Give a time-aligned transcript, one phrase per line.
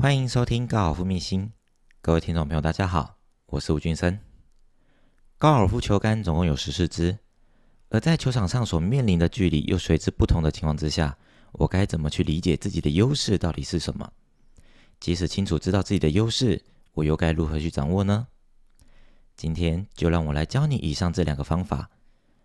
[0.00, 1.50] 欢迎收听高尔夫秘辛，
[2.00, 3.16] 各位听众朋友，大家好，
[3.46, 4.16] 我是吴俊生。
[5.38, 7.18] 高尔夫球杆总共有十四支，
[7.88, 11.18] 而在球场上所面临的距离又随之不同的情况之下，
[11.50, 14.12] 我该怎么去理解自己的优势到底是什么？
[15.00, 18.28] 即使清楚知道自己的优势，我又该如何去掌握呢？
[19.34, 21.90] 今天就让我来教你以上这两个方法，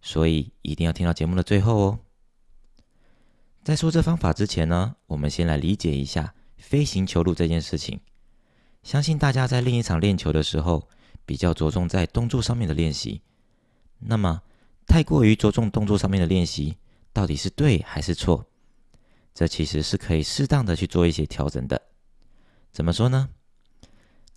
[0.00, 1.98] 所以一定要听到节目的最后哦。
[3.62, 6.33] 在说这方法之前呢，我们先来理解一下。
[6.56, 8.00] 飞行球路这件事情，
[8.82, 10.88] 相信大家在另一场练球的时候，
[11.26, 13.22] 比较着重在动作上面的练习。
[13.98, 14.42] 那么，
[14.86, 16.76] 太过于着重动作上面的练习，
[17.12, 18.46] 到底是对还是错？
[19.34, 21.80] 这其实是可以适当的去做一些调整的。
[22.72, 23.28] 怎么说呢？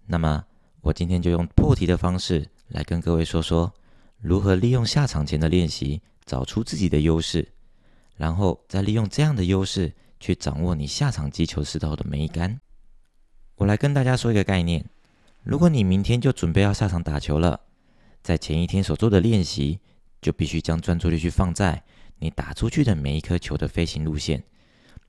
[0.06, 0.46] 那么，
[0.82, 3.74] 我今天就用破题的方式来跟各位说说，
[4.20, 7.48] 如何利用下场前的练习，找出自己的优势，
[8.16, 9.94] 然后再利用这样的优势。
[10.20, 12.60] 去掌握你下场击球时候的美感。
[13.56, 14.86] 我来跟大家说一个概念：
[15.44, 17.60] 如果你明天就准备要下场打球了，
[18.22, 19.80] 在前一天所做的练习，
[20.22, 21.84] 就必须将专注力去放在
[22.20, 24.44] 你打出去的每一颗球的飞行路线，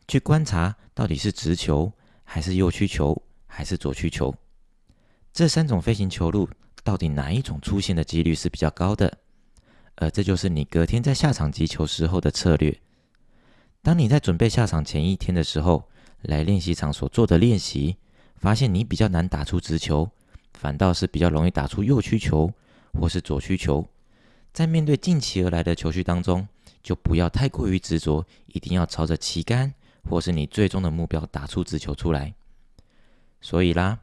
[0.06, 1.92] 去观察到底是直球
[2.24, 4.34] 还是右曲球还是左曲球，
[5.32, 6.48] 这三种飞行球路
[6.84, 9.18] 到底哪一种出现的几率是比较高的？
[9.96, 12.80] 而这就是你隔天在下场击球时候的策略。
[13.80, 15.88] 当你在准备下场前一天的时候，
[16.22, 17.96] 来练习场所做的练习，
[18.36, 20.10] 发现你比较难打出直球，
[20.54, 22.52] 反倒是比较容易打出右曲球
[22.92, 23.86] 或是左曲球。
[24.52, 26.46] 在面对近期而来的球序当中，
[26.82, 29.72] 就不要太过于执着，一定要朝着旗杆
[30.10, 32.34] 或是你最终的目标打出直球出来。
[33.40, 34.00] 所以啦，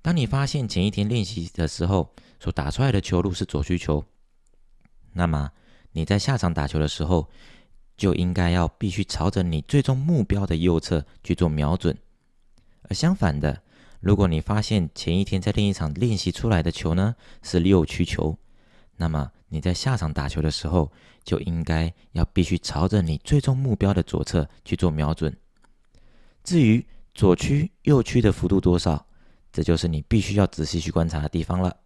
[0.00, 4.02] 当你发现前一天练习的时候所打出来的球路是左曲球，
[5.12, 5.52] 那么
[5.92, 7.28] 你在下场打球的时候。
[8.00, 11.94] 就应该要必须朝着你最终目标的右侧去做瞄准，
[12.84, 13.62] 而相反的，
[14.00, 18.38] 如果你发现前一天在另一场练习出来的球呢是右曲球，
[18.96, 20.90] 那么你在下场打球的时候
[21.24, 25.36] 就应该要必须朝着你最终目标的左侧去做瞄准。
[26.42, 26.82] 至于
[27.14, 29.06] 左曲右曲的幅度多少，
[29.52, 31.76] 这就是你必须要仔细去观察的地方了。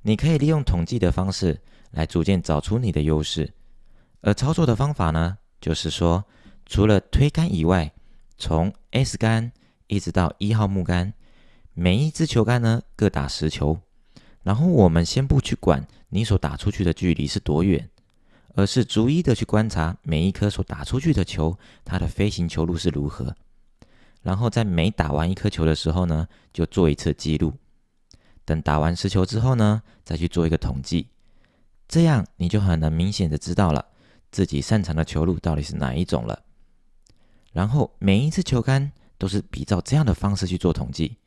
[0.00, 3.52] 你可以利用统计的方式来逐渐找出你的优势。
[4.22, 6.24] 而操作的方法呢，就是说，
[6.64, 7.92] 除了推杆以外，
[8.38, 9.52] 从 S 杆
[9.88, 11.12] 一直到一号木杆，
[11.74, 13.78] 每一支球杆呢各打十球。
[14.42, 17.88] 然后我们先不去管你所打出去的距离是多远，
[18.54, 23.34] 而是逐一的去观察每一颗所打出去的球，它的飞行球路是如何。
[24.22, 27.52] 然后在每打完一颗球的时候呢，就做一次记录。
[28.44, 31.08] 等打完十球之后呢，再去做一个统计，
[31.88, 33.86] 这样你就很能明显的知道了。
[34.32, 36.42] 自己擅长的球路到底是哪一种了？
[37.52, 41.18] 然后每一次球杆都是比照这样的方式去做统计，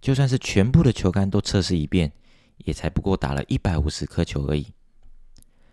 [0.00, 2.12] 就算是全部的球杆都测试一遍，
[2.58, 4.68] 也才不过打了一百五十颗球而已。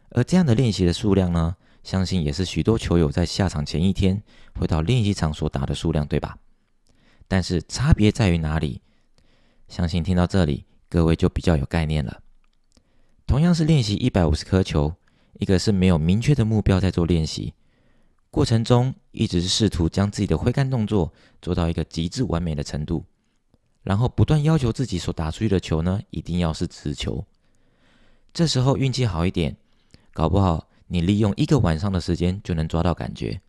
[0.09, 4.23] 而这样的练习的数量呢，相信也是许多球友在下场前一天
[4.55, 6.39] 会到练习场所打的数量，对吧？
[7.27, 8.81] 但是差别在于哪里？
[9.67, 12.21] 相信听到这里，各位就比较有概念了。
[13.27, 14.95] 同样是练习一百五十颗球。
[15.39, 17.53] 一个是没有明确的目标在做练习，
[18.29, 21.11] 过程中一直是试图将自己的挥杆动作
[21.41, 23.03] 做到一个极致完美的程度，
[23.81, 27.25] 然后不断要求自己所打出去的球呢，一定要是直球。
[28.33, 29.55] 这时候运气好一点，
[30.13, 33.41] 搞不好你利用一个晚上的时间就能抓到感觉。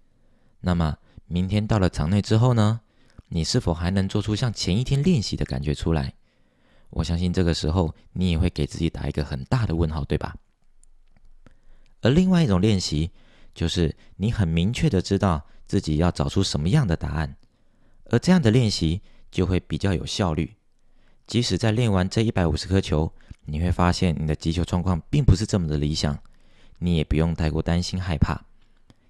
[0.61, 0.97] 那么
[1.27, 2.81] 明天到了场内之后呢，
[3.29, 6.15] 你是否还能做出像前一天练习的感觉出来？
[6.91, 10.37] 我相信这个时候你也会给自己打一个很大的问号，对吧？
[12.05, 13.11] 而另外一种练习，
[13.55, 17.35] 就是你很明确的知道自己要找出什么样的答案，
[18.11, 19.01] 而这样的练习
[19.31, 20.55] 就会比较有效率。
[21.27, 23.11] 即使在练完这一百五十颗球，
[23.47, 26.19] 你会发现你的击球状况并不是这么的理想，
[26.79, 28.39] 你也不用太过担心害怕，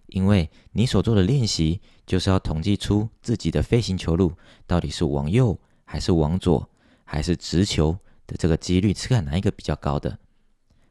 [0.07, 4.33] 因为你所做的练习就是要统计出自己的飞行球路
[4.69, 6.71] 到底是往右还是往左，
[7.03, 7.99] 还是直球
[8.29, 10.17] 的这个几率是看哪一个比较高的。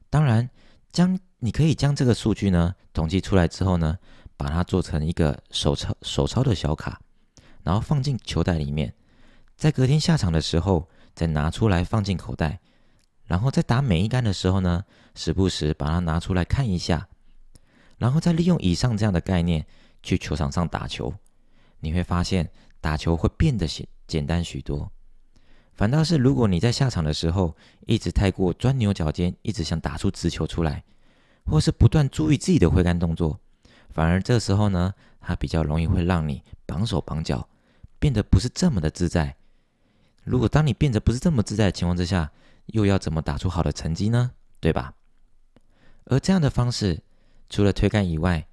[0.10, 0.50] 当然，
[0.92, 4.00] 将你可以将这个数据呢统计出来之后呢，
[4.38, 7.02] 把它做成一个手抄手抄的小卡，
[7.64, 8.94] 然后放进球袋里面，
[9.58, 12.62] 在隔天下场的时候再拿出来放进口袋，
[13.26, 14.86] 然后在打每一杆的时候呢，
[15.16, 17.10] 时不时把它拿出来看一下，
[17.98, 19.66] 然后再利用以上这样的概念
[20.02, 21.14] 去球场上打球，
[21.82, 22.50] 你会发现
[22.80, 24.90] 打球会变得简简单许多。
[25.74, 27.54] 反倒是如果你在下场的时候
[27.86, 30.82] 一直太过钻牛角尖，一直想打出直球出来。
[31.46, 33.40] 或是不断注意自己的挥杆动作，
[33.90, 37.48] 反而这时候呢，它比较容易会让你绑手绑脚，
[38.00, 39.36] 变得不是这么的自在。
[40.24, 42.32] 如果当你变得不是这么自在的情况之下，
[42.68, 44.32] 又要怎么打出好的成绩呢？
[44.60, 44.94] 对吧？
[46.06, 47.02] 而这样的方式，
[47.50, 48.48] 除了推杆以外，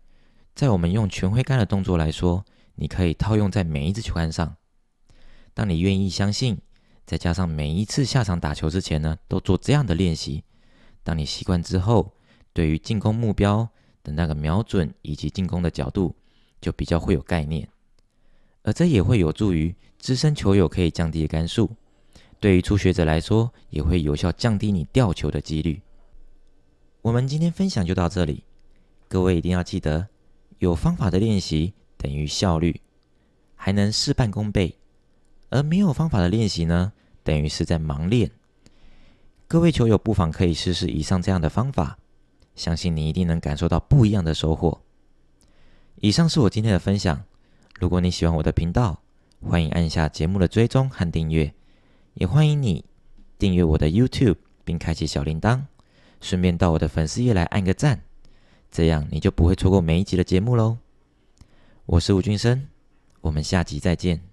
[0.54, 2.44] 在我们用全挥杆的动作来说，
[2.75, 4.56] 你可以套用在每一只球杆上。
[5.54, 6.60] 当你愿意相信，
[7.06, 10.44] 再加上每一次下场打球之前呢，都做这样的练习。
[11.02, 12.14] 当你习惯之后，
[12.52, 13.69] 对于进攻目标
[14.02, 16.14] 的那个瞄准以及进攻的角度，
[16.61, 17.69] 就比较会有概念。
[18.62, 21.70] 而这也会有助于资深球友可以降低杆数，
[22.38, 25.81] 对于初学者来说，也会有效降低你掉球的几率。
[27.02, 28.44] 我们今天分享就到这里，
[29.08, 30.08] 各位一定要记得，
[30.58, 32.79] 有方法的练习等于效率，
[33.56, 34.75] 还能事半功倍；
[35.49, 36.93] 而没有方法的练习呢，
[37.23, 38.31] 等于是在盲练。
[39.49, 41.99] 各位球友不妨可以试试以上这样的方法，
[42.55, 44.81] 相信你一定能感受到不一样的收获。
[45.97, 47.25] 以上是我今天的分享。
[47.79, 49.00] 如果你喜欢我的频道，
[49.41, 51.52] 欢迎按下节目的追踪和订阅，
[52.14, 52.85] 也欢迎你
[53.38, 55.62] 订阅我的 YouTube 并开启小铃铛，
[56.20, 58.02] 顺便到我的粉丝页来按个赞，
[58.70, 60.79] 这样你就不会错过每一集的节目喽。
[61.87, 62.69] 我是吴俊生，
[63.23, 64.29] 我们下集再见。